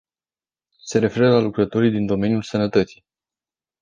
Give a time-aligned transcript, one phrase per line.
[0.83, 3.05] Se referă la lucrătorii din domeniul sănătății.